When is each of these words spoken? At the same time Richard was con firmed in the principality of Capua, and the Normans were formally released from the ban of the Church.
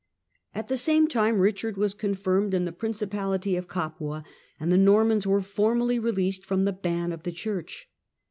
At 0.55 0.67
the 0.67 0.77
same 0.77 1.07
time 1.07 1.37
Richard 1.39 1.77
was 1.77 1.93
con 1.93 2.15
firmed 2.15 2.55
in 2.55 2.65
the 2.65 2.71
principality 2.71 3.55
of 3.55 3.67
Capua, 3.67 4.25
and 4.59 4.71
the 4.71 4.75
Normans 4.75 5.27
were 5.27 5.43
formally 5.43 5.99
released 5.99 6.43
from 6.43 6.65
the 6.65 6.73
ban 6.73 7.11
of 7.11 7.21
the 7.21 7.31
Church. 7.31 7.87